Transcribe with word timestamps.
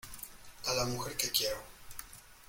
a 0.65 0.73
la 0.73 0.85
mujer 0.85 1.15
que 1.15 1.29
quiero. 1.29 1.59